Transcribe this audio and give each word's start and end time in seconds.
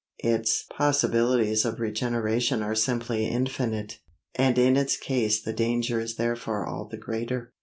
Its 0.23 0.63
possibilities 0.75 1.63
of 1.63 1.79
regeneration 1.79 2.63
are 2.63 2.73
simply 2.73 3.27
infinite; 3.27 3.99
and 4.33 4.57
in 4.57 4.75
its 4.75 4.97
case 4.97 5.39
the 5.39 5.53
danger 5.53 5.99
is 5.99 6.15
therefore 6.15 6.65
all 6.65 6.85
the 6.87 6.97
greater. 6.97 7.53